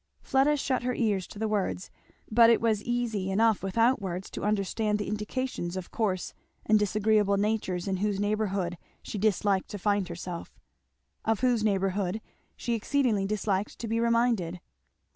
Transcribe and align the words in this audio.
Fleda 0.23 0.57
shut 0.57 0.81
her 0.81 0.95
ears 0.95 1.27
to 1.27 1.37
the 1.37 1.47
words, 1.47 1.91
but 2.31 2.49
it 2.49 2.59
was 2.59 2.81
easy 2.81 3.29
enough 3.29 3.61
without 3.61 4.01
words 4.01 4.31
to 4.31 4.43
understand 4.43 4.97
the 4.97 5.07
indications 5.07 5.77
of 5.77 5.91
coarse 5.91 6.33
and 6.65 6.79
disagreeable 6.79 7.37
natures 7.37 7.87
in 7.87 7.97
whose 7.97 8.19
neighbourhood 8.19 8.79
she 9.03 9.19
disliked 9.19 9.69
to 9.69 9.77
find 9.77 10.07
herself; 10.07 10.57
of 11.23 11.41
whose 11.41 11.63
neighbourhood 11.63 12.19
she 12.57 12.73
exceedingly 12.73 13.27
disliked 13.27 13.77
to 13.77 13.87
be 13.87 13.99
reminded. 13.99 14.59